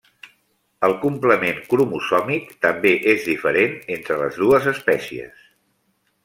[0.87, 5.47] El complement cromosòmic també és diferent entre les dues espècies.